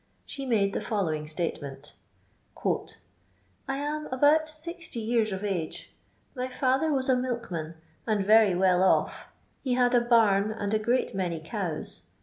[0.25, 1.93] She made the following statement:—"
[3.69, 5.93] I am about 60 years of age.
[6.35, 7.75] Aly father was a milkman,
[8.07, 9.27] and very well off;
[9.63, 12.05] he had a barn and a great many cows.